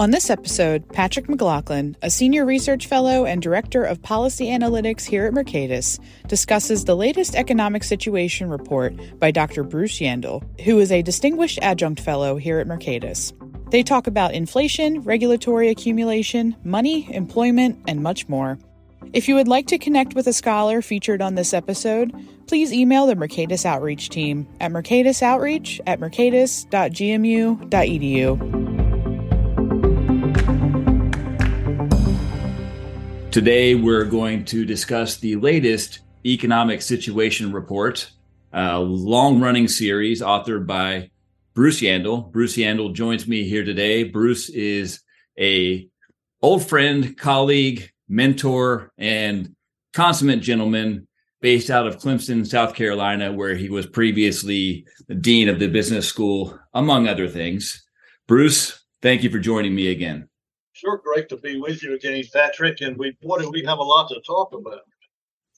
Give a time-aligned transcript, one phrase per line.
[0.00, 5.26] On this episode, Patrick McLaughlin, a senior research fellow and director of policy analytics here
[5.26, 9.62] at Mercatus, discusses the latest economic situation report by Dr.
[9.62, 13.34] Bruce Yandle, who is a distinguished adjunct fellow here at Mercatus.
[13.70, 18.58] They talk about inflation, regulatory accumulation, money, employment, and much more.
[19.12, 22.14] If you would like to connect with a scholar featured on this episode,
[22.46, 28.69] please email the Mercatus Outreach team at mercatusoutreach at mercatus.gmu.edu.
[33.30, 38.10] Today, we're going to discuss the latest economic situation report,
[38.52, 41.10] a long running series authored by
[41.54, 42.32] Bruce Yandle.
[42.32, 44.02] Bruce Yandle joins me here today.
[44.02, 45.02] Bruce is
[45.38, 45.88] a
[46.42, 49.54] old friend, colleague, mentor, and
[49.92, 51.06] consummate gentleman
[51.40, 56.08] based out of Clemson, South Carolina, where he was previously the dean of the business
[56.08, 57.86] school, among other things.
[58.26, 60.29] Bruce, thank you for joining me again.
[60.80, 62.80] Sure, great to be with you again, Patrick.
[62.80, 64.80] And we, boy, do we have a lot to talk about.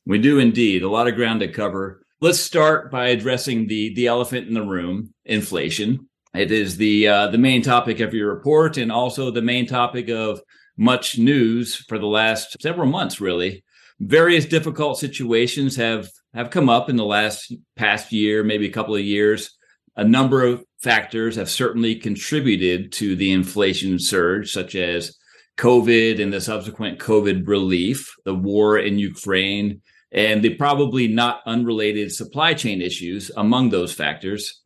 [0.05, 2.03] We do indeed, a lot of ground to cover.
[2.21, 6.09] Let's start by addressing the the elephant in the room: inflation.
[6.35, 10.09] It is the uh, the main topic of your report, and also the main topic
[10.09, 10.41] of
[10.77, 13.21] much news for the last several months.
[13.21, 13.63] Really,
[14.01, 18.97] various difficult situations have have come up in the last past year, maybe a couple
[18.97, 19.57] of years.
[19.97, 25.17] A number of factors have certainly contributed to the inflation surge, such as
[25.59, 32.13] COVID and the subsequent COVID relief, the war in Ukraine, and the probably not unrelated
[32.13, 34.61] supply chain issues among those factors.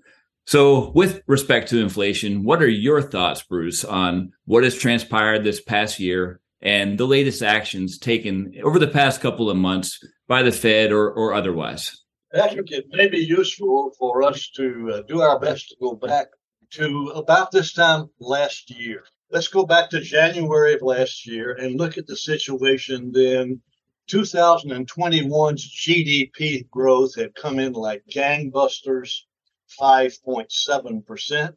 [0.47, 5.61] So, with respect to inflation, what are your thoughts, Bruce, on what has transpired this
[5.61, 10.53] past year and the latest actions taken over the past couple of months by the
[10.53, 12.01] Fed or, or otherwise?
[12.35, 16.27] Patrick, it may be useful for us to uh, do our best to go back
[16.71, 19.05] to about this time last year.
[19.31, 23.63] Let's go back to January of last year and look at the situation then.
[24.11, 29.23] 2021's GDP growth had come in like gangbusters,
[29.81, 31.55] 5.7%.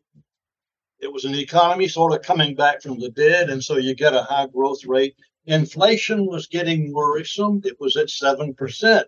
[1.00, 4.14] It was an economy sort of coming back from the dead, and so you get
[4.14, 5.16] a high growth rate.
[5.46, 7.62] Inflation was getting worrisome.
[7.66, 9.04] It was at 7%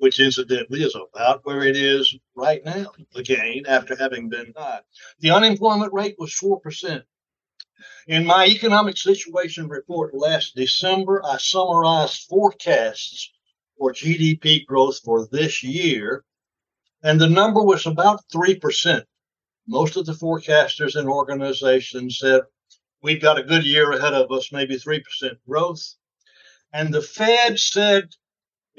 [0.00, 4.80] which incidentally is about where it is right now, again, after having been high.
[5.20, 7.02] The unemployment rate was 4%.
[8.06, 13.30] In my economic situation report last December, I summarized forecasts
[13.78, 16.24] for GDP growth for this year,
[17.02, 19.04] and the number was about 3%.
[19.66, 22.40] Most of the forecasters and organizations said
[23.02, 25.02] we've got a good year ahead of us, maybe 3%
[25.46, 25.94] growth.
[26.72, 28.14] And the Fed said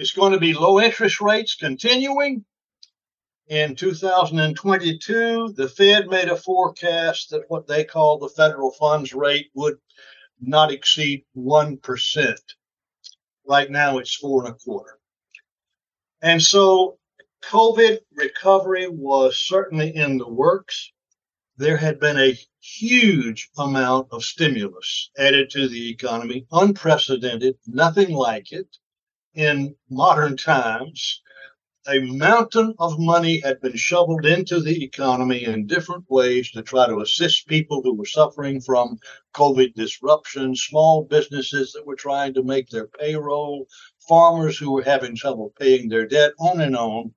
[0.02, 2.44] it's going to be low interest rates continuing.
[3.50, 9.52] In 2022, the Fed made a forecast that what they call the federal funds rate
[9.54, 9.78] would
[10.40, 12.36] not exceed 1%.
[13.48, 14.98] Right now, it's four and a quarter.
[16.20, 16.98] And so
[17.44, 20.92] COVID recovery was certainly in the works.
[21.58, 28.52] There had been a huge amount of stimulus added to the economy, unprecedented, nothing like
[28.52, 28.78] it
[29.34, 31.22] in modern times,
[31.88, 36.86] a mountain of money had been shoveled into the economy in different ways to try
[36.86, 39.00] to assist people who were suffering from
[39.34, 43.68] COVID disruption, small businesses that were trying to make their payroll,
[44.08, 47.14] farmers who were having trouble paying their debt, on and on.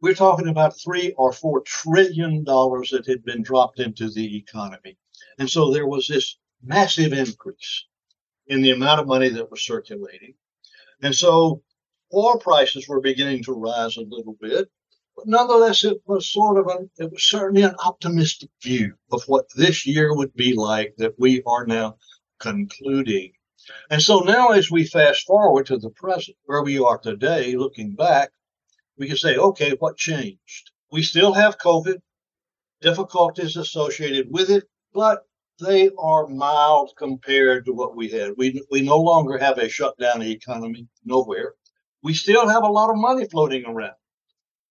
[0.00, 4.96] We're talking about three or four trillion dollars that had been dropped into the economy.
[5.38, 7.86] And so there was this massive increase
[8.46, 10.34] in the amount of money that was circulating.
[11.02, 11.62] And so
[12.12, 14.68] oil prices were beginning to rise a little bit.
[15.16, 19.46] But nonetheless, it was sort of an, it was certainly an optimistic view of what
[19.56, 21.96] this year would be like that we are now
[22.38, 23.32] concluding.
[23.90, 27.94] And so now, as we fast forward to the present, where we are today, looking
[27.94, 28.30] back,
[28.96, 30.70] we can say, okay, what changed?
[30.90, 32.00] We still have COVID,
[32.80, 35.27] difficulties associated with it, but
[35.58, 38.32] they are mild compared to what we had.
[38.36, 41.54] We, we no longer have a shutdown economy nowhere.
[42.02, 43.94] We still have a lot of money floating around.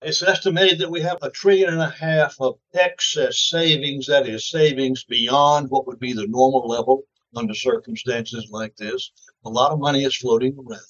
[0.01, 4.49] It's estimated that we have a trillion and a half of excess savings, that is,
[4.49, 7.03] savings beyond what would be the normal level
[7.35, 9.11] under circumstances like this.
[9.45, 10.81] A lot of money is floating around.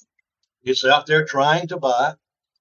[0.64, 2.16] It's out there trying to buy.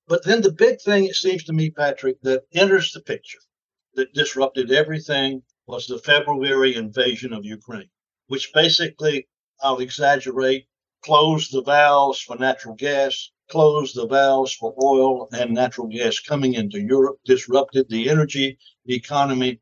[0.07, 3.41] But then the big thing, it seems to me, Patrick, that enters the picture
[3.95, 7.91] that disrupted everything was the February invasion of Ukraine,
[8.29, 9.27] which basically,
[9.61, 10.67] I'll exaggerate,
[11.03, 16.55] closed the valves for natural gas, closed the valves for oil and natural gas coming
[16.55, 19.61] into Europe, disrupted the energy economy.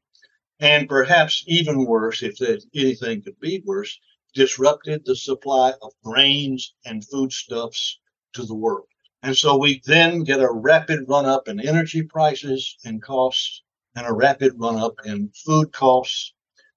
[0.61, 2.41] and perhaps even worse, if
[2.75, 3.99] anything could be worse,
[4.35, 7.99] disrupted the supply of grains and foodstuffs
[8.33, 8.87] to the world.
[9.23, 13.63] And so we then get a rapid run up in energy prices and costs
[13.97, 16.33] and a rapid run up in food costs.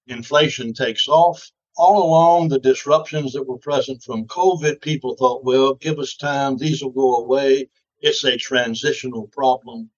[0.08, 1.52] Inflation takes off.
[1.76, 6.58] All along the disruptions that were present from COVID, people thought, well, give us time,
[6.58, 7.70] these will go away.
[8.00, 9.90] It's a transitional problem.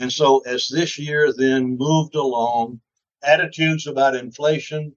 [0.00, 2.80] And so as this year then moved along,
[3.22, 4.94] attitudes about inflation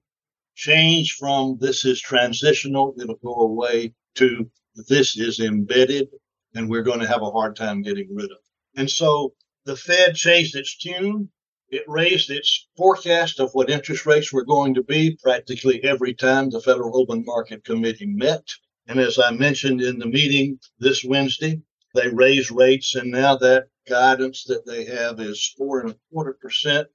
[0.54, 4.50] changed from this is transitional, it'll go away, to
[4.88, 6.08] this is embedded
[6.54, 8.38] and we're going to have a hard time getting rid of.
[8.76, 9.34] And so
[9.64, 11.30] the Fed changed its tune.
[11.72, 16.50] It raised its forecast of what interest rates were going to be practically every time
[16.50, 18.46] the Federal Open Market Committee met.
[18.88, 21.62] And as I mentioned in the meeting this Wednesday,
[21.94, 26.34] they raised rates, and now that guidance that they have is four and a quarter
[26.34, 26.88] percent.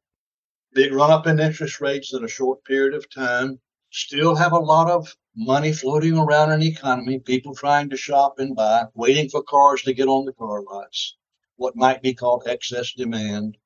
[0.73, 3.59] Big run up in interest rates in a short period of time.
[3.89, 8.37] Still have a lot of money floating around in the economy, people trying to shop
[8.37, 11.17] and buy, waiting for cars to get on the car lots,
[11.55, 13.57] what might be called excess demand,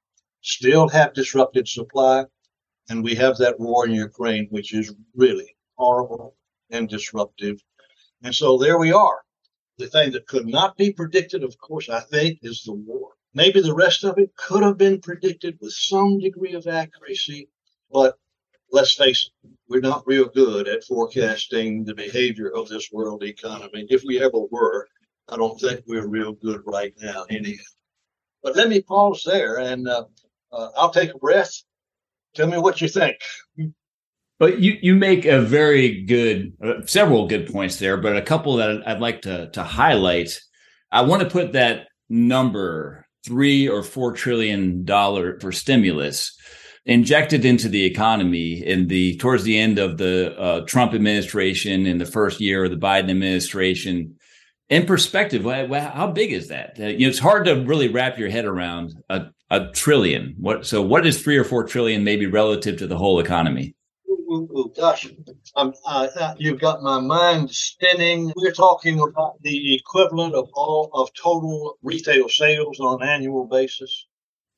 [0.42, 2.26] still have disrupted supply.
[2.90, 6.36] And we have that war in Ukraine, which is really horrible
[6.70, 7.62] and disruptive.
[8.24, 9.22] And so there we are.
[9.78, 13.14] The thing that could not be predicted, of course, I think, is the war.
[13.34, 17.50] Maybe the rest of it could have been predicted with some degree of accuracy,
[17.90, 18.18] but
[18.72, 23.88] let's face it, we're not real good at forecasting the behavior of this world economy.
[23.90, 24.88] If we ever were,
[25.30, 27.64] I don't think we're real good right now, anyhow.
[28.44, 30.06] But let me pause there and uh,
[30.52, 31.54] uh, I'll take a breath.
[32.36, 33.18] Tell me what you think.
[34.40, 38.56] But you, you make a very good, uh, several good points there, but a couple
[38.56, 40.40] that I'd like to, to highlight.
[40.92, 46.36] I want to put that number three or four trillion dollar for stimulus
[46.86, 51.98] injected into the economy in the towards the end of the uh, Trump administration in
[52.00, 54.16] the first year of the Biden administration.
[54.70, 56.80] In perspective, how big is that?
[56.80, 60.34] Uh, you know, it's hard to really wrap your head around a, a trillion.
[60.40, 60.82] What so?
[60.82, 63.76] What is three or four trillion, maybe relative to the whole economy?
[64.34, 65.10] Oh, gosh,
[65.58, 68.32] uh, uh, you've got my mind spinning.
[68.38, 74.08] We're talking about the equivalent of all of total retail sales on an annual basis.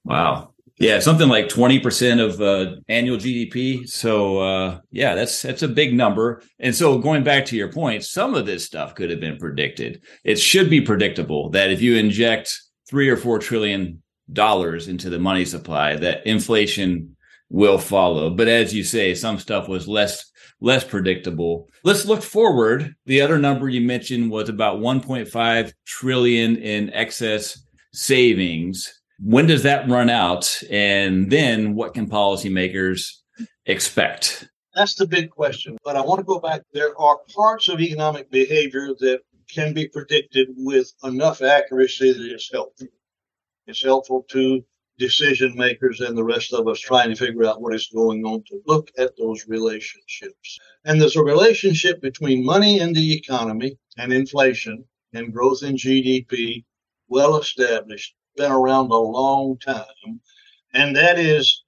[0.06, 0.54] Wow.
[0.78, 3.88] Yeah, something like 20% of uh, annual GDP.
[3.90, 6.44] So uh, yeah, that's that's a big number.
[6.60, 10.04] And so going back to your point, some of this stuff could have been predicted.
[10.24, 12.60] It should be predictable that if you inject
[12.90, 17.16] 3 or 4 trillion dollars into the money supply that inflation
[17.50, 18.30] will follow.
[18.30, 20.32] But as you say, some stuff was less
[20.62, 21.68] less predictable.
[21.84, 22.96] Let's look forward.
[23.06, 27.62] The other number you mentioned was about 1.5 trillion in excess
[27.92, 30.62] savings when does that run out?
[30.70, 33.10] And then what can policymakers
[33.66, 34.50] expect?
[34.76, 35.78] That's the big question.
[35.84, 36.62] But I want to go back.
[36.74, 42.52] There are parts of economic behavior that can be predicted with enough accuracy that it's
[42.52, 42.88] helpful.
[43.68, 44.64] It's helpful to
[44.98, 48.44] decision makers and the rest of us trying to figure out what is going on
[48.48, 50.60] to look at those relationships.
[50.86, 56.64] And there's a relationship between money in the economy and inflation and growth in GDP
[57.08, 60.20] well established been around a long time,
[60.74, 61.64] and that is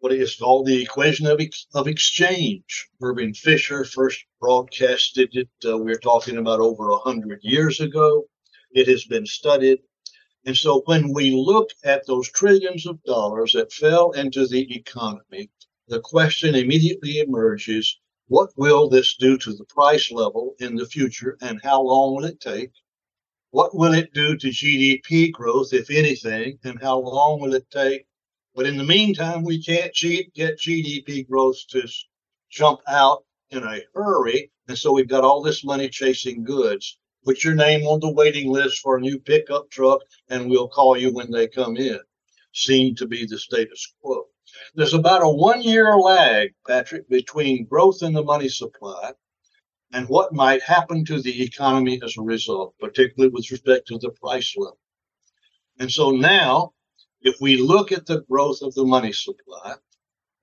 [0.00, 2.88] what is called the equation of, ex- of exchange.
[3.00, 8.24] Irving Fisher first broadcasted it, uh, we're talking about over a hundred years ago.
[8.72, 9.78] It has been studied.
[10.44, 15.50] And so when we look at those trillions of dollars that fell into the economy,
[15.86, 21.36] the question immediately emerges what will this do to the price level in the future
[21.42, 22.72] and how long will it take?
[23.50, 28.06] What will it do to GDP growth, if anything, and how long will it take?
[28.54, 29.94] But in the meantime, we can't
[30.34, 31.86] get GDP growth to
[32.50, 34.50] jump out in a hurry.
[34.68, 36.98] And so we've got all this money chasing goods.
[37.24, 40.96] Put your name on the waiting list for a new pickup truck, and we'll call
[40.96, 42.00] you when they come in.
[42.52, 44.26] Seem to be the status quo.
[44.74, 49.12] There's about a one year lag, Patrick, between growth in the money supply
[49.92, 54.10] and what might happen to the economy as a result, particularly with respect to the
[54.10, 54.78] price level.
[55.78, 56.72] And so now,
[57.20, 59.74] if we look at the growth of the money supply,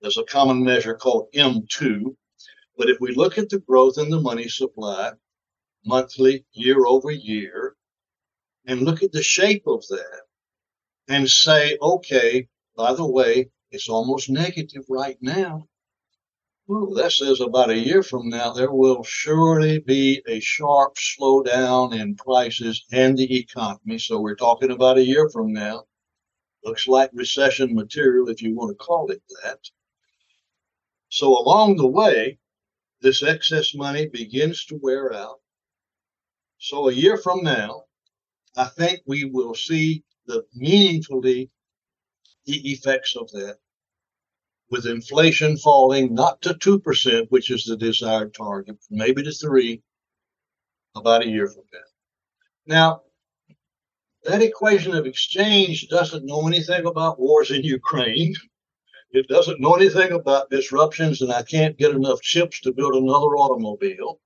[0.00, 2.16] there's a common measure called M2.
[2.78, 5.12] But if we look at the growth in the money supply
[5.84, 7.76] monthly, year over year,
[8.66, 10.22] and look at the shape of that
[11.08, 15.68] and say, okay, by the way, it's almost negative right now.
[16.66, 21.98] Well, that says about a year from now, there will surely be a sharp slowdown
[21.98, 23.98] in prices and the economy.
[23.98, 25.84] So we're talking about a year from now.
[26.64, 29.58] Looks like recession material, if you want to call it that.
[31.08, 32.38] So along the way,
[33.00, 35.39] this excess money begins to wear out.
[36.62, 37.84] So a year from now,
[38.54, 41.50] I think we will see the meaningfully
[42.44, 43.56] the effects of that
[44.70, 49.82] with inflation falling not to 2%, which is the desired target, maybe to 3
[50.94, 51.88] about a year from now.
[52.66, 53.02] Now,
[54.24, 58.34] that equation of exchange doesn't know anything about wars in Ukraine.
[59.12, 63.34] It doesn't know anything about disruptions, and I can't get enough chips to build another
[63.38, 64.20] automobile.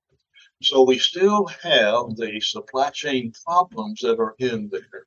[0.64, 5.06] So we still have the supply chain problems that are in there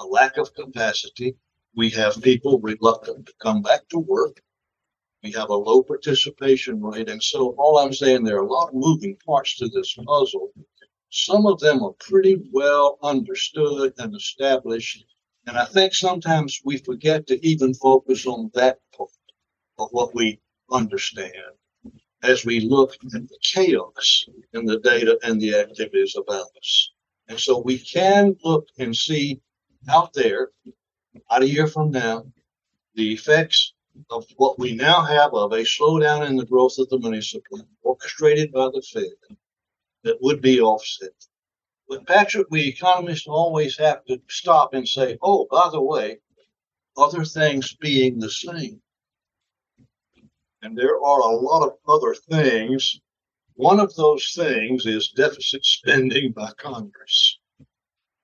[0.00, 1.36] a lack of capacity.
[1.76, 4.42] We have people reluctant to come back to work.
[5.22, 7.08] We have a low participation rate.
[7.08, 10.50] And so, all I'm saying, there are a lot of moving parts to this puzzle.
[11.10, 15.04] Some of them are pretty well understood and established.
[15.46, 19.10] And I think sometimes we forget to even focus on that part
[19.78, 20.40] of what we
[20.72, 21.34] understand
[22.22, 26.92] as we look at the chaos in the data and the activities about us.
[27.28, 29.40] And so we can look and see
[29.88, 30.50] out there,
[31.14, 32.26] about a year from now,
[32.94, 33.72] the effects
[34.10, 37.60] of what we now have of a slowdown in the growth of the money supply,
[37.82, 39.36] orchestrated by the Fed,
[40.04, 41.10] that would be offset.
[41.88, 46.18] But Patrick, we economists always have to stop and say, oh, by the way,
[46.96, 48.80] other things being the same.
[50.62, 53.00] And there are a lot of other things.
[53.54, 57.38] One of those things is deficit spending by Congress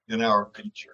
[0.09, 0.91] in our country.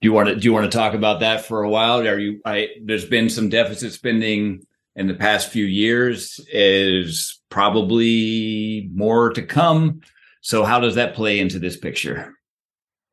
[0.00, 2.06] Do you want to do you want to talk about that for a while?
[2.06, 8.88] Are you I there's been some deficit spending in the past few years is probably
[8.94, 10.00] more to come.
[10.40, 12.34] So how does that play into this picture?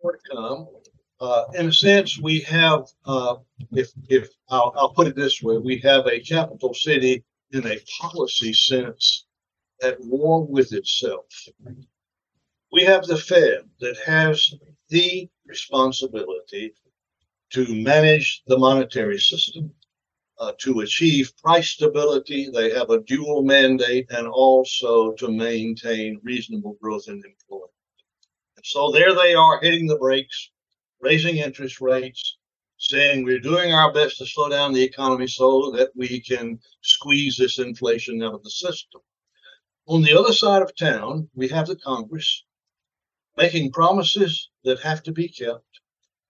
[0.03, 0.67] More to come.
[1.19, 3.35] Uh, in a sense, we have, uh,
[3.71, 7.79] if if I'll, I'll put it this way, we have a capital city in a
[7.99, 9.25] policy sense
[9.81, 11.25] at war with itself.
[12.71, 14.53] We have the Fed that has
[14.89, 16.73] the responsibility
[17.51, 19.73] to manage the monetary system,
[20.39, 22.49] uh, to achieve price stability.
[22.49, 27.71] They have a dual mandate and also to maintain reasonable growth in employment.
[28.55, 30.51] And so there they are hitting the brakes,
[31.01, 32.37] raising interest rates,
[32.81, 37.37] saying we're doing our best to slow down the economy so that we can squeeze
[37.37, 38.99] this inflation out of the system.
[39.85, 42.43] On the other side of town, we have the Congress
[43.37, 45.79] making promises that have to be kept,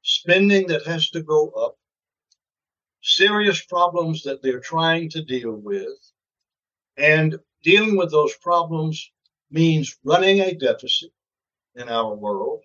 [0.01, 1.77] spending that has to go up,
[3.01, 6.12] serious problems that they're trying to deal with.
[6.98, 9.10] And dealing with those problems
[9.51, 11.12] means running a deficit
[11.75, 12.63] in our world.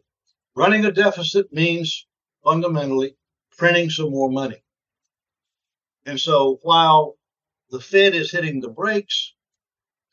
[0.56, 2.08] Running a deficit means
[2.42, 3.16] fundamentally
[3.56, 4.62] printing some more money.
[6.04, 7.16] And so while
[7.70, 9.34] the Fed is hitting the brakes,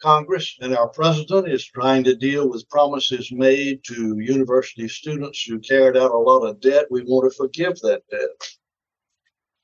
[0.01, 5.59] Congress and our president is trying to deal with promises made to university students who
[5.59, 6.88] carried out a lot of debt.
[6.91, 8.57] We want to forgive that debt.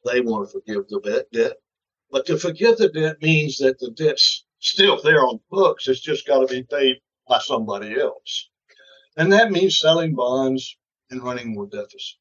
[0.06, 1.58] They want to forgive the debt.
[2.12, 5.88] But to forgive the debt means that the debt's still there on the books.
[5.88, 8.50] It's just got to be paid by somebody else.
[9.18, 10.78] And that means selling bonds
[11.12, 12.18] and running more deficit.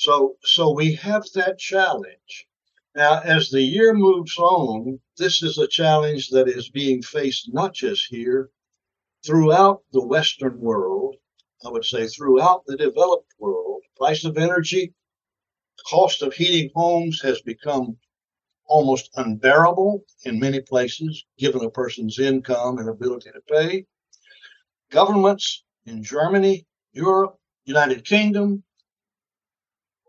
[0.00, 2.48] So, so we have that challenge.
[2.96, 7.74] Now, as the year moves on, this is a challenge that is being faced not
[7.74, 8.48] just here,
[9.26, 11.16] throughout the Western world,
[11.66, 13.82] I would say throughout the developed world.
[13.94, 14.94] Price of energy,
[15.86, 17.98] cost of heating homes has become
[18.68, 23.84] almost unbearable in many places, given a person's income and ability to pay.
[24.90, 28.64] Governments in Germany, Europe, United Kingdom,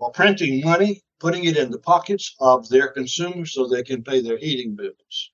[0.01, 4.19] or printing money, putting it in the pockets of their consumers so they can pay
[4.19, 5.31] their heating bills.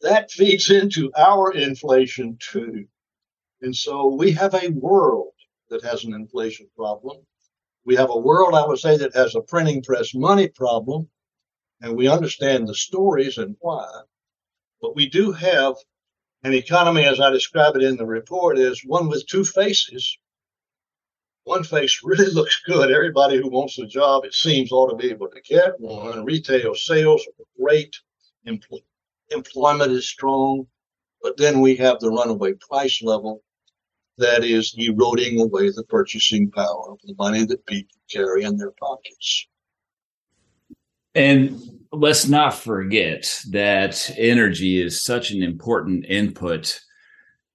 [0.00, 2.86] That feeds into our inflation too.
[3.60, 5.34] And so we have a world
[5.68, 7.18] that has an inflation problem.
[7.84, 11.10] We have a world, I would say, that has a printing press money problem.
[11.82, 13.86] And we understand the stories and why.
[14.80, 15.74] But we do have
[16.42, 20.16] an economy, as I describe it in the report, is one with two faces
[21.44, 22.90] one face really looks good.
[22.90, 26.24] Everybody who wants a job, it seems, ought to be able to get one.
[26.24, 27.94] Retail sales are great.
[28.46, 28.84] Empl-
[29.30, 30.66] employment is strong.
[31.22, 33.42] But then we have the runaway price level
[34.18, 38.72] that is eroding away the purchasing power of the money that people carry in their
[38.72, 39.46] pockets.
[41.14, 41.60] And
[41.92, 46.80] let's not forget that energy is such an important input,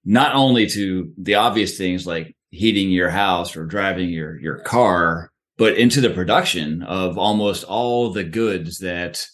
[0.04, 5.30] not only to the obvious things like heating your house or driving your your car,
[5.56, 9.26] but into the production of almost all the goods that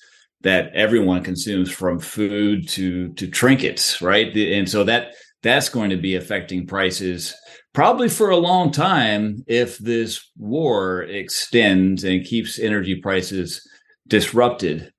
[0.42, 4.34] that everyone consumes from food to to trinkets, right?
[4.36, 7.34] And so that that's going to be affecting prices
[7.74, 13.60] probably for a long time if this war extends and keeps energy prices
[14.06, 14.92] disrupted.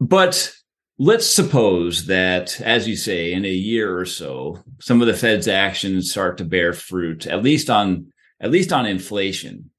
[0.00, 0.52] But
[0.98, 5.48] let's suppose that, as you say, in a year or so, some of the Fed's
[5.48, 9.70] actions start to bear fruit, at least on at least on inflation.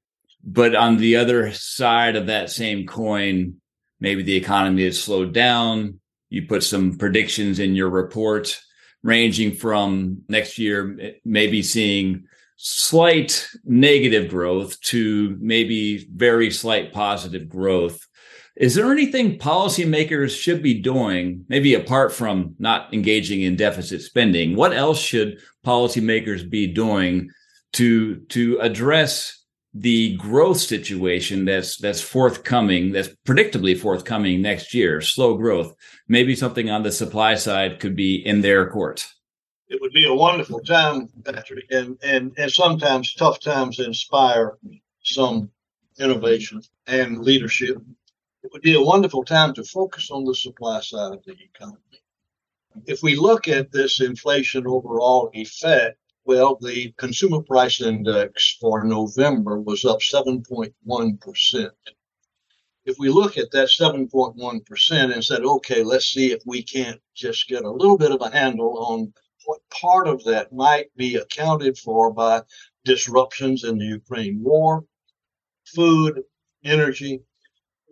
[0.42, 3.60] But on the other side of that same coin,
[4.00, 6.00] maybe the economy has slowed down.
[6.30, 8.58] You put some predictions in your report
[9.02, 12.24] ranging from next year, maybe seeing
[12.56, 18.00] slight negative growth to maybe very slight positive growth.
[18.56, 24.54] Is there anything policymakers should be doing, maybe apart from not engaging in deficit spending?
[24.54, 27.30] What else should policymakers be doing
[27.72, 29.44] to to address
[29.74, 35.74] the growth situation that's that's forthcoming, that's predictably forthcoming next year, slow growth.
[36.06, 39.04] Maybe something on the supply side could be in their court.
[39.66, 44.58] It would be a wonderful time, Patrick, and and and sometimes tough times inspire
[45.02, 45.50] some
[45.98, 47.78] innovation and leadership.
[48.44, 51.80] It would be a wonderful time to focus on the supply side of the economy.
[52.84, 59.58] If we look at this inflation overall effect, well, the consumer price index for November
[59.58, 61.70] was up 7.1%.
[62.84, 67.48] If we look at that 7.1% and said, okay, let's see if we can't just
[67.48, 69.14] get a little bit of a handle on
[69.46, 72.42] what part of that might be accounted for by
[72.84, 74.84] disruptions in the Ukraine war,
[75.64, 76.24] food,
[76.62, 77.22] energy.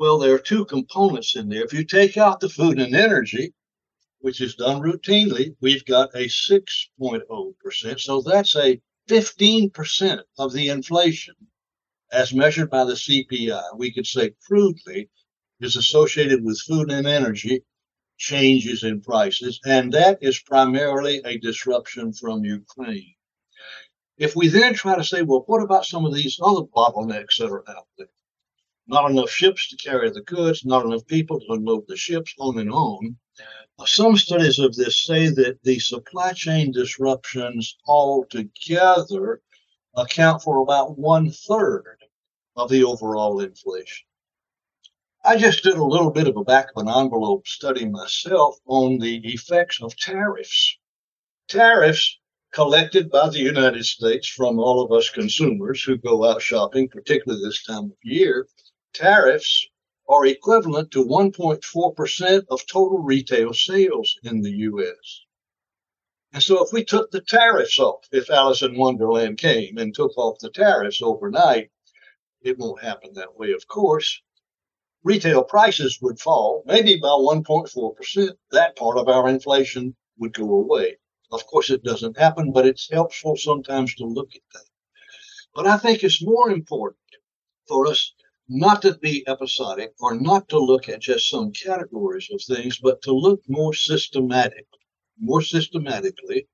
[0.02, 1.62] Well, there are two components in there.
[1.62, 3.54] If you take out the food and energy,
[4.18, 8.00] which is done routinely, we've got a 6.0%.
[8.00, 11.36] So that's a 15% of the inflation
[12.10, 13.76] as measured by the CPI.
[13.76, 15.08] We could say crudely
[15.60, 17.62] is associated with food and energy
[18.18, 23.14] changes in prices, and that is primarily a disruption from Ukraine.
[24.18, 27.52] If we then try to say, well, what about some of these other bottlenecks that
[27.52, 28.08] are out there?
[28.88, 32.58] Not enough ships to carry the goods, not enough people to unload the ships, on
[32.58, 33.16] and on.
[33.86, 39.40] Some studies of this say that the supply chain disruptions altogether
[39.96, 41.98] account for about one third
[42.56, 44.06] of the overall inflation.
[45.24, 48.98] I just did a little bit of a back of an envelope study myself on
[48.98, 50.76] the effects of tariffs.
[51.48, 52.18] Tariffs
[52.52, 57.42] collected by the United States from all of us consumers who go out shopping, particularly
[57.42, 58.46] this time of year,
[58.92, 59.66] tariffs
[60.08, 65.22] are equivalent to 1.4% of total retail sales in the U.S.
[66.32, 70.16] And so if we took the tariffs off, if Alice in Wonderland came and took
[70.16, 71.70] off the tariffs overnight,
[72.40, 74.20] it won't happen that way, of course.
[75.04, 78.36] Retail prices would fall, maybe by 1.4%.
[78.50, 80.96] That part of our inflation would go away.
[81.30, 84.64] Of course, it doesn't happen, but it's helpful sometimes to look at that.
[85.54, 86.98] But I think it's more important
[87.68, 88.14] for us
[88.48, 93.00] not to be episodic or not to look at just some categories of things, but
[93.02, 94.66] to look more systematic,
[95.18, 96.46] more systematically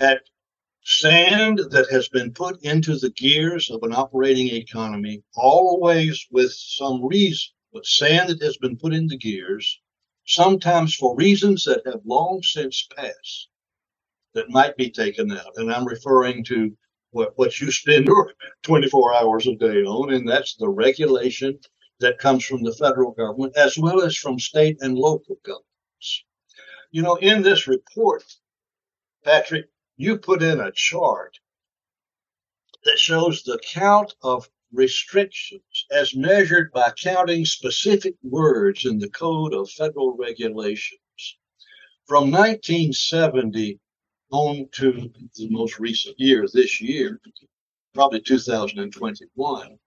[0.00, 0.22] at
[0.84, 7.04] sand that has been put into the gears of an operating economy, always with some
[7.04, 9.80] reason, but sand that has been put in the gears,
[10.26, 13.48] sometimes for reasons that have long since passed,
[14.34, 15.52] that might be taken out.
[15.56, 16.76] And I'm referring to
[17.12, 18.08] what, what you spend
[18.62, 21.58] 24 hours a day on, and that's the regulation
[22.00, 26.24] that comes from the federal government as well as from state and local governments.
[26.90, 28.24] You know, in this report,
[29.24, 31.38] Patrick, you put in a chart
[32.84, 39.54] that shows the count of restrictions as measured by counting specific words in the Code
[39.54, 40.98] of Federal Regulations.
[42.06, 43.78] From 1970
[44.32, 47.20] on to the most recent year, this year,
[47.94, 49.78] probably 2021.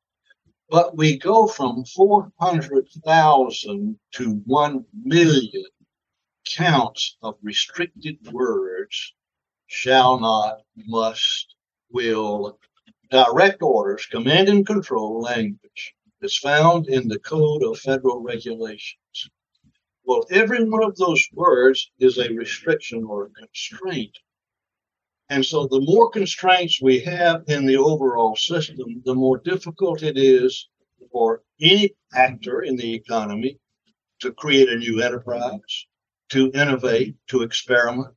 [0.70, 5.66] But we go from 400,000 to 1 million
[6.46, 9.14] counts of restricted words
[9.68, 11.56] shall not, must,
[11.92, 12.60] will,
[13.10, 19.30] direct orders, command and control language is found in the Code of Federal Regulations.
[20.04, 24.18] Well, every one of those words is a restriction or a constraint
[25.30, 30.18] and so the more constraints we have in the overall system, the more difficult it
[30.18, 30.70] is
[31.12, 33.60] for any actor in the economy
[34.20, 35.88] to create a new enterprise,
[36.30, 38.14] to innovate, to experiment,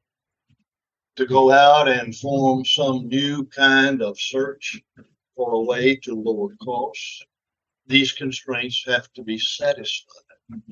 [1.17, 4.81] to go out and form some new kind of search
[5.35, 7.23] for a way to lower costs.
[7.87, 10.67] These constraints have to be satisfied.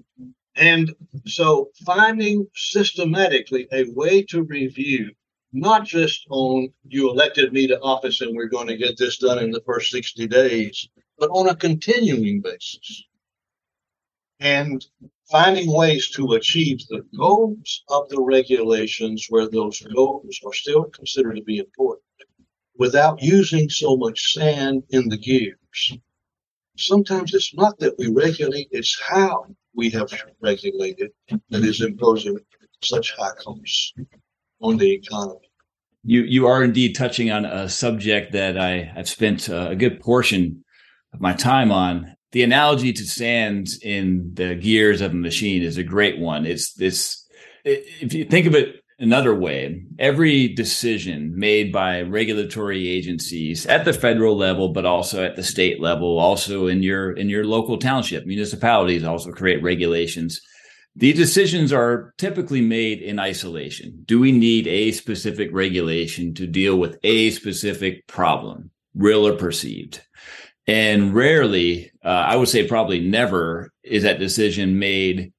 [0.55, 0.95] And
[1.27, 5.11] so finding systematically a way to review,
[5.57, 9.39] not just on you elected me to office and we're going to get this done
[9.39, 10.89] in the first 60 days,
[11.19, 13.05] but on a continuing basis.
[14.39, 14.85] And
[15.31, 21.37] finding ways to achieve the goals of the regulations where those goals are still considered
[21.37, 22.05] to be important
[22.77, 25.99] without using so much sand in the gears.
[26.77, 31.13] Sometimes it's not that we regulate, it's how we have regulated
[31.49, 32.39] that is imposing
[32.83, 33.95] such high costs
[34.61, 35.46] on the economy.
[36.07, 40.01] You you are indeed touching on a subject that I have spent uh, a good
[40.01, 40.65] portion
[41.13, 42.15] of my time on.
[42.31, 46.47] The analogy to sand in the gears of a machine is a great one.
[46.47, 47.27] It's this
[47.65, 53.93] if you think of it another way, every decision made by regulatory agencies at the
[53.93, 58.27] federal level, but also at the state level, also in your in your local township,
[58.27, 60.41] municipalities also create regulations.
[60.99, 64.03] The decisions are typically made in isolation.
[64.07, 70.01] Do we need a specific regulation to deal with a specific problem, real or perceived?
[70.67, 75.35] And rarely, uh, I would say probably never, is that decision made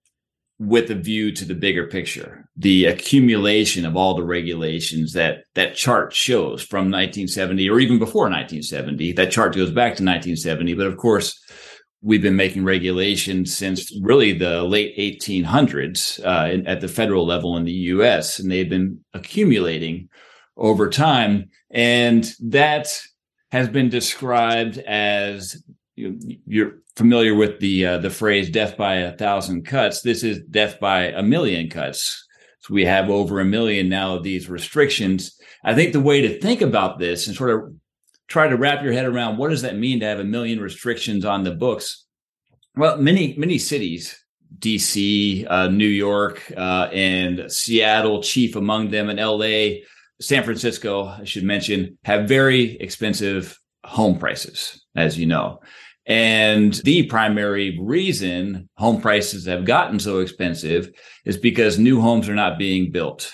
[0.60, 5.76] with a view to the bigger picture, the accumulation of all the regulations that that
[5.76, 9.13] chart shows from 1970 or even before 1970.
[9.13, 11.39] That chart goes back to 1970, but of course,
[12.02, 17.64] we've been making regulations since really the late 1800s uh, at the federal level in
[17.64, 20.10] the U.S., and they've been accumulating
[20.56, 23.02] over time, and that
[23.52, 25.62] has been described as
[25.96, 30.40] you are familiar with the uh, the phrase "death by a thousand cuts." This is
[30.50, 32.26] death by a million cuts.
[32.60, 35.38] So we have over a million now of these restrictions.
[35.64, 37.74] I think the way to think about this and sort of
[38.28, 41.26] try to wrap your head around what does that mean to have a million restrictions
[41.26, 42.06] on the books?
[42.76, 44.24] Well, many many cities,
[44.60, 49.84] D.C., uh, New York, uh, and Seattle, chief among them, and L.A.,
[50.20, 55.60] San Francisco, I should mention, have very expensive home prices, as you know.
[56.08, 60.90] And the primary reason home prices have gotten so expensive
[61.26, 63.34] is because new homes are not being built,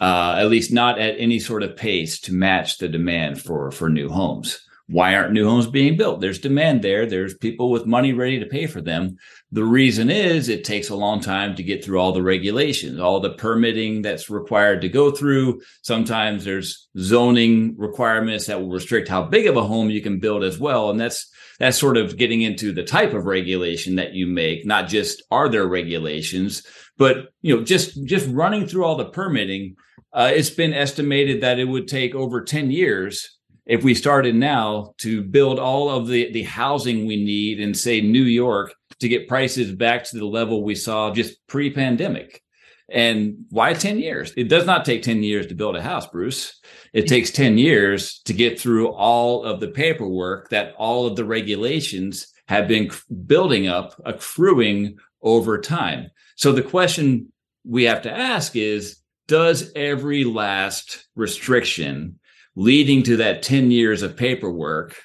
[0.00, 3.88] uh, at least not at any sort of pace to match the demand for, for
[3.88, 4.60] new homes.
[4.90, 6.20] Why aren't new homes being built?
[6.20, 7.04] There's demand there.
[7.04, 9.18] There's people with money ready to pay for them.
[9.52, 13.20] The reason is it takes a long time to get through all the regulations, all
[13.20, 15.60] the permitting that's required to go through.
[15.82, 20.42] Sometimes there's zoning requirements that will restrict how big of a home you can build
[20.42, 20.88] as well.
[20.88, 24.88] And that's that's sort of getting into the type of regulation that you make, not
[24.88, 26.62] just are there regulations,
[26.96, 29.76] but you know, just just running through all the permitting.
[30.12, 34.94] Uh, it's been estimated that it would take over 10 years if we started now
[34.98, 39.28] to build all of the, the housing we need in say New York to get
[39.28, 42.42] prices back to the level we saw just pre-pandemic.
[42.90, 44.32] And why 10 years?
[44.36, 46.58] It does not take 10 years to build a house, Bruce.
[46.94, 51.26] It takes 10 years to get through all of the paperwork that all of the
[51.26, 52.90] regulations have been
[53.26, 56.10] building up, accruing over time.
[56.36, 57.30] So the question
[57.66, 58.96] we have to ask is,
[59.28, 62.18] does every last restriction
[62.56, 64.96] leading to that 10 years of paperwork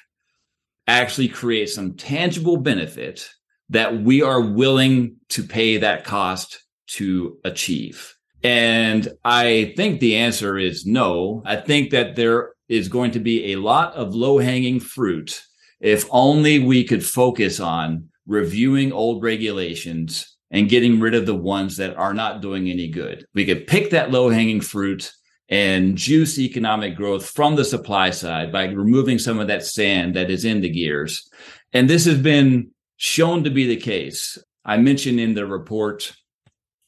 [0.86, 3.28] actually create some tangible benefit
[3.68, 8.14] that we are willing to pay that cost to achieve?
[8.42, 11.42] And I think the answer is no.
[11.46, 15.42] I think that there is going to be a lot of low hanging fruit
[15.80, 21.76] if only we could focus on reviewing old regulations and getting rid of the ones
[21.78, 23.26] that are not doing any good.
[23.34, 25.12] We could pick that low hanging fruit
[25.48, 30.30] and juice economic growth from the supply side by removing some of that sand that
[30.30, 31.28] is in the gears.
[31.72, 34.38] And this has been shown to be the case.
[34.64, 36.14] I mentioned in the report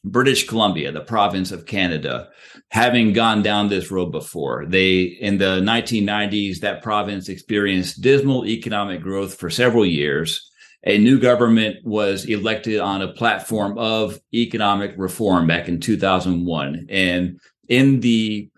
[0.04, 2.28] British Columbia, the province of Canada,
[2.70, 4.64] having gone down this road before.
[4.66, 10.50] They, in the 1990s, that province experienced dismal economic growth for several years.
[10.86, 16.86] A new government was elected on a platform of economic reform back in 2001.
[16.88, 18.48] And in the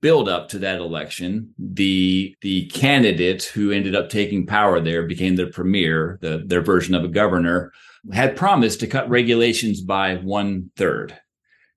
[0.00, 5.36] build up to that election, the the candidate who ended up taking power there became
[5.36, 7.72] the premier, the, their version of a governor,
[8.12, 11.18] had promised to cut regulations by one third.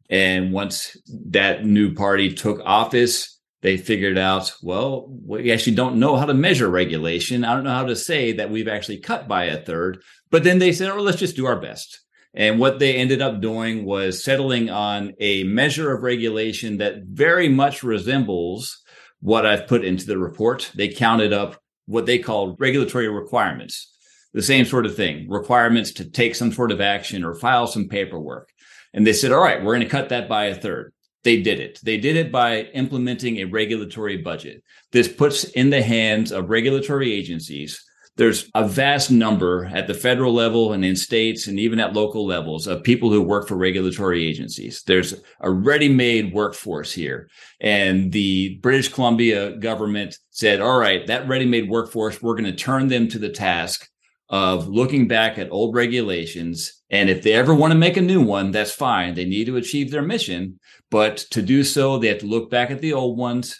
[0.09, 0.97] And once
[1.27, 3.30] that new party took office,
[3.61, 7.43] they figured out, well, we actually don't know how to measure regulation.
[7.43, 10.01] I don't know how to say that we've actually cut by a third.
[10.29, 11.99] But then they said, oh, let's just do our best.
[12.33, 17.49] And what they ended up doing was settling on a measure of regulation that very
[17.49, 18.81] much resembles
[19.19, 20.71] what I've put into the report.
[20.73, 23.91] They counted up what they called regulatory requirements
[24.33, 27.87] the same sort of thing requirements to take some sort of action or file some
[27.87, 28.49] paperwork.
[28.93, 30.93] And they said, all right, we're going to cut that by a third.
[31.23, 31.79] They did it.
[31.83, 34.63] They did it by implementing a regulatory budget.
[34.91, 37.83] This puts in the hands of regulatory agencies
[38.17, 42.25] there's a vast number at the federal level and in states and even at local
[42.25, 44.83] levels of people who work for regulatory agencies.
[44.85, 47.29] There's a ready made workforce here.
[47.61, 52.55] And the British Columbia government said, all right, that ready made workforce, we're going to
[52.55, 53.89] turn them to the task
[54.29, 56.80] of looking back at old regulations.
[56.91, 59.15] And if they ever want to make a new one, that's fine.
[59.15, 60.59] They need to achieve their mission.
[60.91, 63.59] But to do so, they have to look back at the old ones,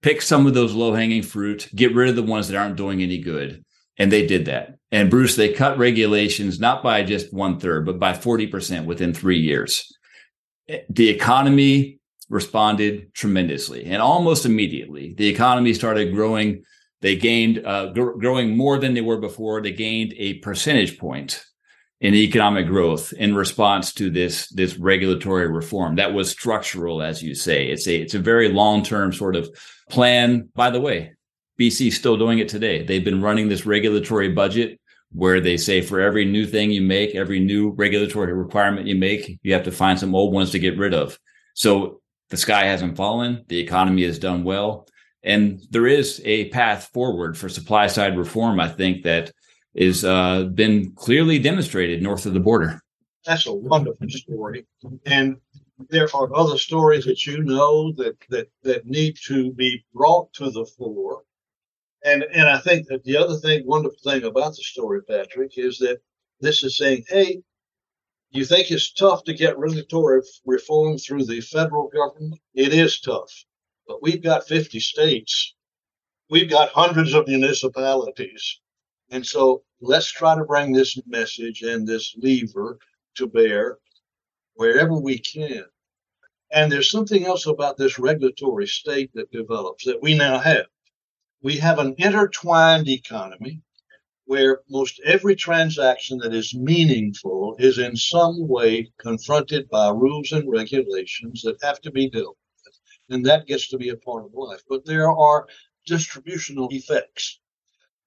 [0.00, 3.02] pick some of those low hanging fruit, get rid of the ones that aren't doing
[3.02, 3.64] any good.
[3.98, 4.76] And they did that.
[4.92, 9.40] And Bruce, they cut regulations not by just one third, but by 40% within three
[9.40, 9.84] years.
[10.88, 11.98] The economy
[12.30, 15.14] responded tremendously and almost immediately.
[15.18, 16.62] The economy started growing.
[17.00, 19.60] They gained, uh, gr- growing more than they were before.
[19.60, 21.42] They gained a percentage point
[22.00, 27.34] in economic growth in response to this this regulatory reform that was structural as you
[27.34, 29.48] say it's a it's a very long term sort of
[29.88, 31.12] plan by the way
[31.58, 32.84] BC still doing it today.
[32.84, 34.80] They've been running this regulatory budget
[35.12, 39.38] where they say for every new thing you make, every new regulatory requirement you make,
[39.42, 41.18] you have to find some old ones to get rid of.
[41.54, 43.44] So the sky hasn't fallen.
[43.48, 44.86] The economy has done well.
[45.24, 49.32] And there is a path forward for supply side reform, I think, that
[49.74, 52.80] is uh, been clearly demonstrated north of the border.
[53.24, 54.66] That's a wonderful story.
[55.06, 55.36] And
[55.90, 60.50] there are other stories that you know that, that, that need to be brought to
[60.50, 61.22] the fore
[62.04, 65.78] and and I think that the other thing, wonderful thing about the story, Patrick, is
[65.78, 65.98] that
[66.40, 67.42] this is saying, hey,
[68.30, 72.40] you think it's tough to get regulatory reform through the federal government?
[72.54, 73.32] It is tough,
[73.86, 75.54] but we've got 50 states,
[76.30, 78.60] we've got hundreds of municipalities,
[79.10, 82.78] and so let's try to bring this message and this lever
[83.16, 83.78] to bear
[84.54, 85.64] wherever we can.
[86.50, 90.66] And there's something else about this regulatory state that develops that we now have
[91.42, 93.62] we have an intertwined economy
[94.24, 100.50] where most every transaction that is meaningful is in some way confronted by rules and
[100.50, 102.74] regulations that have to be dealt with.
[103.10, 104.62] And that gets to be a part of life.
[104.68, 105.46] But there are
[105.86, 107.40] distributional effects.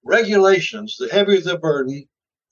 [0.04, 2.08] Regulations, the heavier the burden,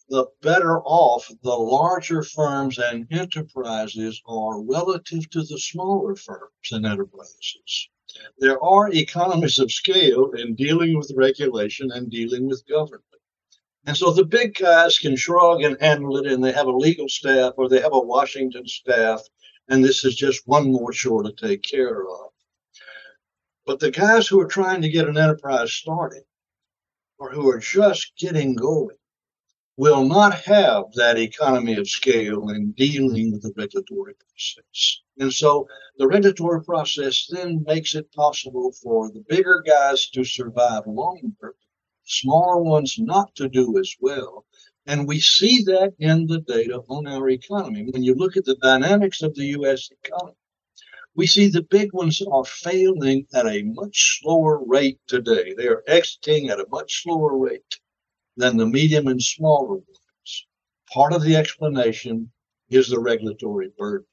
[0.09, 6.87] the better off the larger firms and enterprises are relative to the smaller firms and
[6.87, 7.89] enterprises
[8.39, 13.05] there are economies of scale in dealing with regulation and dealing with government.
[13.87, 17.09] And so the big guys can shrug and handle it, and they have a legal
[17.09, 19.23] staff or they have a Washington staff,
[19.69, 22.31] and this is just one more chore to take care of.
[23.65, 26.25] But the guys who are trying to get an enterprise started
[27.21, 28.97] or who are just getting going,
[29.77, 35.01] will not have that economy of scale in dealing with the regulatory process.
[35.19, 40.83] And so the regulatory process then makes it possible for the bigger guys to survive
[40.87, 41.55] longer,
[42.05, 44.45] smaller ones not to do as well.
[44.87, 47.87] And we see that in the data on our economy.
[47.91, 49.91] When you look at the dynamics of the U.S.
[50.05, 50.37] economy,
[51.15, 55.55] we see the big ones are failing at a much slower rate today.
[55.55, 57.81] They are exiting at a much slower rate
[58.37, 60.47] than the medium and smaller ones.
[60.93, 62.33] Part of the explanation
[62.69, 64.07] is the regulatory burden.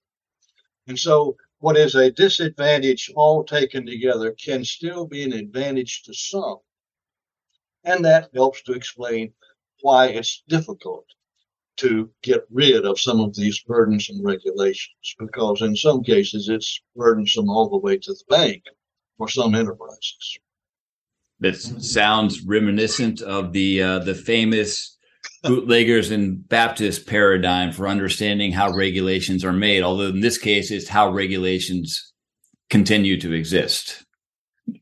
[0.88, 6.14] And so, what is a disadvantage all taken together can still be an advantage to
[6.14, 6.60] some.
[7.84, 9.34] And that helps to explain
[9.82, 11.06] why it's difficult
[11.78, 17.50] to get rid of some of these burdensome regulations, because in some cases it's burdensome
[17.50, 18.64] all the way to the bank
[19.18, 20.40] for some enterprises
[21.40, 24.98] that sounds reminiscent of the uh, the famous
[25.44, 29.84] bootleggers and Baptist paradigm for understanding how regulations are made.
[29.84, 32.14] Although in this case, it's how regulations
[32.70, 34.04] continue to exist.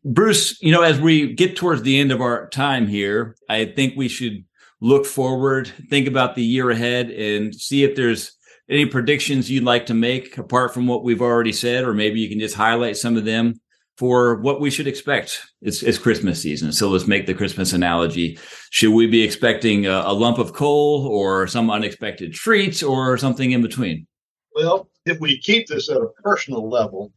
[0.03, 3.95] Bruce, you know, as we get towards the end of our time here, I think
[3.95, 4.45] we should
[4.81, 8.33] look forward, think about the year ahead, and see if there's
[8.69, 12.29] any predictions you'd like to make apart from what we've already said, or maybe you
[12.29, 13.59] can just highlight some of them
[13.97, 15.41] for what we should expect.
[15.61, 16.71] It's, it's Christmas season.
[16.73, 18.38] So let's make the Christmas analogy.
[18.71, 23.51] Should we be expecting a, a lump of coal or some unexpected treats or something
[23.51, 24.07] in between?
[24.53, 27.13] Well, if we keep this at a personal level,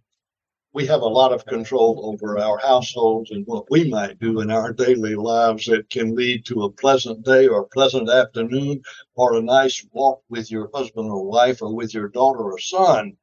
[0.79, 4.49] we have a lot of control over our households and what we might do in
[4.49, 8.81] our daily lives that can lead to a pleasant day or a pleasant afternoon
[9.17, 13.17] or a nice walk with your husband or wife or with your daughter or son.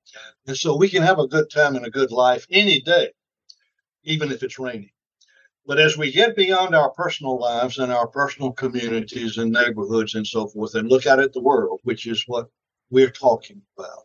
[0.47, 3.11] And so we can have a good time and a good life any day
[4.03, 4.91] even if it's raining.
[5.65, 10.27] But as we get beyond our personal lives and our personal communities and neighborhoods and
[10.27, 12.49] so forth, and look out at the world, which is what
[12.89, 14.04] we're talking about,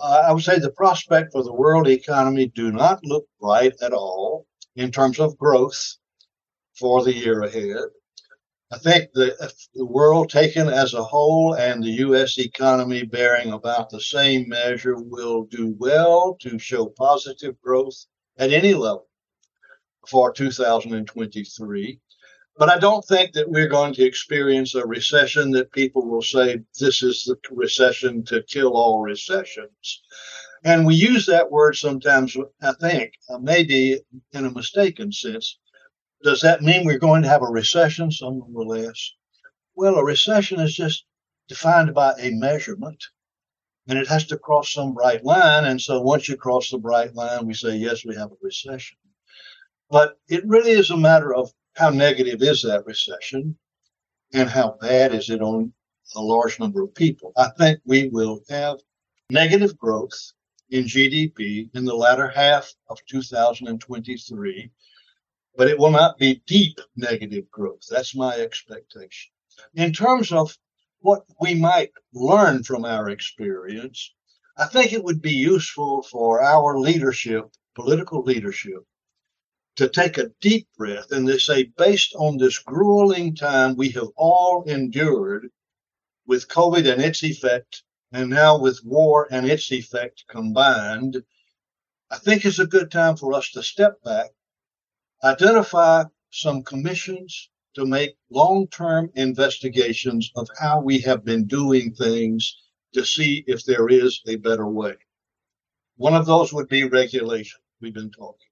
[0.00, 3.92] uh, I would say the prospect for the world economy do not look bright at
[3.92, 5.96] all in terms of growth
[6.78, 7.88] for the year ahead.
[8.72, 12.38] I think the, the world taken as a whole and the U.S.
[12.38, 18.06] economy bearing about the same measure will do well to show positive growth
[18.38, 19.08] at any level
[20.08, 22.00] for 2023.
[22.56, 26.60] But I don't think that we're going to experience a recession that people will say
[26.78, 30.02] this is the recession to kill all recessions.
[30.64, 34.00] And we use that word sometimes, I think, uh, maybe
[34.32, 35.58] in a mistaken sense.
[36.22, 38.12] Does that mean we're going to have a recession?
[38.12, 39.12] Someone will ask.
[39.74, 41.04] Well, a recession is just
[41.48, 43.02] defined by a measurement
[43.88, 45.64] and it has to cross some bright line.
[45.64, 48.98] And so once you cross the bright line, we say, yes, we have a recession.
[49.90, 53.56] But it really is a matter of how negative is that recession
[54.32, 55.72] and how bad is it on
[56.14, 57.32] a large number of people.
[57.36, 58.78] I think we will have
[59.30, 60.32] negative growth
[60.70, 64.70] in GDP in the latter half of 2023
[65.56, 67.82] but it will not be deep negative growth.
[67.90, 69.32] That's my expectation.
[69.74, 70.56] In terms of
[71.00, 74.14] what we might learn from our experience,
[74.56, 78.84] I think it would be useful for our leadership, political leadership,
[79.76, 84.08] to take a deep breath and they say, based on this grueling time we have
[84.16, 85.48] all endured
[86.26, 87.82] with COVID and its effect,
[88.12, 91.22] and now with war and its effect combined,
[92.10, 94.30] I think it's a good time for us to step back
[95.24, 102.56] identify some commissions to make long term investigations of how we have been doing things
[102.92, 104.94] to see if there is a better way.
[105.96, 107.60] One of those would be regulation.
[107.80, 108.51] We've been talking.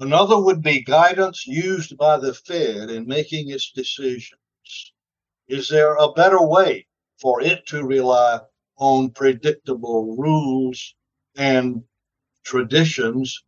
[0.00, 4.32] Another would be guidance used by the Fed in making its decisions.
[5.46, 6.86] Is there a better way
[7.18, 8.40] for it to rely
[8.78, 10.94] on predictable rules
[11.36, 11.84] and
[12.44, 13.44] traditions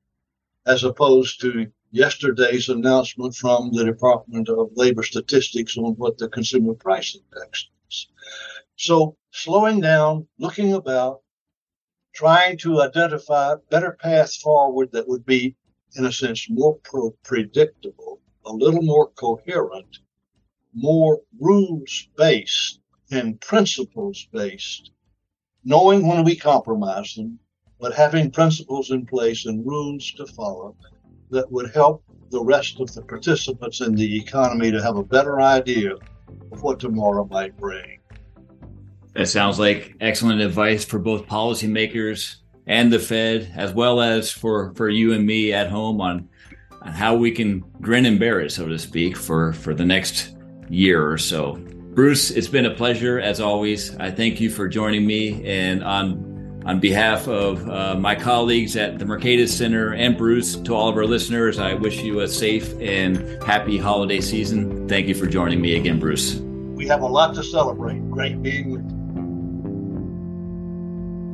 [0.67, 6.75] as opposed to yesterday's announcement from the Department of Labor Statistics on what the consumer
[6.75, 8.09] price index is.
[8.77, 11.23] So slowing down, looking about,
[12.15, 15.57] trying to identify better paths forward that would be,
[15.97, 19.99] in a sense, more pro- predictable, a little more coherent,
[20.75, 24.91] more rules based and principles based,
[25.65, 27.39] knowing when we compromise them,
[27.79, 30.77] but having principles in place and rules to follow
[31.31, 35.41] that would help the rest of the participants in the economy to have a better
[35.41, 35.93] idea
[36.53, 37.99] of what tomorrow might bring.
[39.15, 44.72] That sounds like excellent advice for both policymakers and the Fed, as well as for,
[44.75, 46.29] for you and me at home on,
[46.81, 50.37] on how we can grin and bear it, so to speak, for, for the next
[50.68, 51.57] year or so.
[51.94, 53.94] Bruce, it's been a pleasure as always.
[53.96, 55.44] I thank you for joining me.
[55.44, 56.33] And on
[56.64, 60.96] on behalf of uh, my colleagues at the Mercatus Center and Bruce, to all of
[60.96, 64.88] our listeners, I wish you a safe and happy holiday season.
[64.88, 66.37] Thank you for joining me again, Bruce.
[66.37, 68.09] We have a lot to celebrate.
[68.11, 69.02] Great being with you.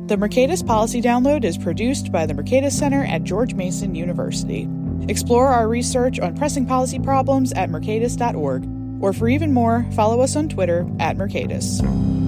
[0.09, 4.67] The Mercatus Policy Download is produced by the Mercatus Center at George Mason University.
[5.07, 10.35] Explore our research on pressing policy problems at mercatus.org, or for even more, follow us
[10.35, 12.18] on Twitter at Mercatus.